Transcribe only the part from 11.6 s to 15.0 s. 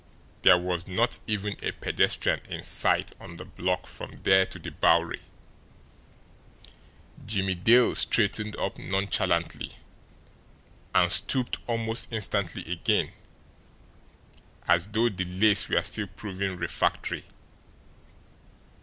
almost instantly again, as